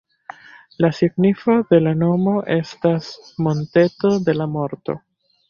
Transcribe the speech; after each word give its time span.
La 0.85 0.89
signifo 0.99 1.57
de 1.73 1.79
la 1.87 1.93
nomo 1.99 2.33
estas 2.57 3.11
""monteto 3.49 4.13
de 4.31 4.37
la 4.41 4.51
morto"". 4.57 4.99